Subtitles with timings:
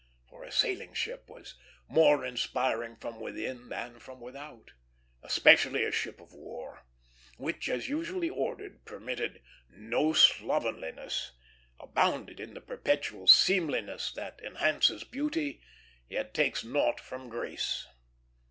[0.27, 1.53] For a sailing ship was
[1.87, 4.71] more inspiring from within than from without,
[5.21, 6.87] especially a ship of war,
[7.37, 11.33] which, as usually ordered, permitted no slovenliness;
[11.79, 15.61] abounded in the perpetual seemliness that enhances beauty
[16.09, 17.85] yet takes naught from grace.